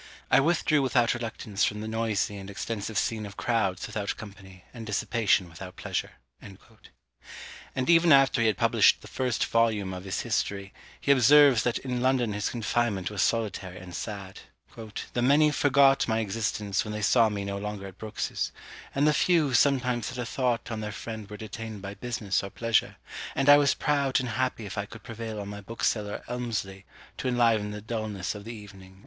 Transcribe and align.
I 0.31 0.39
withdrew 0.39 0.81
without 0.81 1.13
reluctance 1.13 1.63
from 1.63 1.79
the 1.81 1.87
noisy 1.87 2.35
and 2.35 2.49
extensive 2.49 2.97
scene 2.97 3.23
of 3.23 3.37
crowds 3.37 3.85
without 3.85 4.17
company, 4.17 4.65
and 4.73 4.83
dissipation 4.83 5.47
without 5.47 5.75
pleasure." 5.75 6.13
And 6.41 7.87
even 7.87 8.11
after 8.11 8.41
he 8.41 8.47
had 8.47 8.57
published 8.57 9.01
the 9.01 9.07
first 9.07 9.45
volume 9.45 9.93
of 9.93 10.05
his 10.05 10.21
History, 10.21 10.73
he 10.99 11.11
observes 11.11 11.61
that 11.61 11.77
in 11.77 12.01
London 12.01 12.33
his 12.33 12.49
confinement 12.49 13.11
was 13.11 13.21
solitary 13.21 13.77
and 13.77 13.93
sad; 13.95 14.39
"the 15.13 15.21
many 15.21 15.51
forgot 15.51 16.07
my 16.07 16.17
existence 16.17 16.83
when 16.83 16.93
they 16.93 17.03
saw 17.03 17.29
me 17.29 17.45
no 17.45 17.59
longer 17.59 17.85
at 17.85 17.99
Brookes's, 17.99 18.51
and 18.95 19.07
the 19.07 19.13
few 19.13 19.49
who 19.49 19.53
sometimes 19.53 20.09
had 20.09 20.17
a 20.17 20.25
thought 20.25 20.71
on 20.71 20.81
their 20.81 20.91
friend 20.91 21.29
were 21.29 21.37
detained 21.37 21.83
by 21.83 21.93
business 21.93 22.43
or 22.43 22.49
pleasure, 22.49 22.95
and 23.35 23.47
I 23.47 23.57
was 23.57 23.75
proud 23.75 24.19
and 24.19 24.29
happy 24.29 24.65
if 24.65 24.79
I 24.79 24.87
could 24.87 25.03
prevail 25.03 25.39
on 25.39 25.49
my 25.49 25.61
bookseller, 25.61 26.23
Elmsly, 26.27 26.85
to 27.17 27.27
enliven 27.27 27.69
the 27.69 27.81
dulness 27.81 28.33
of 28.33 28.45
the 28.45 28.55
evening." 28.55 28.99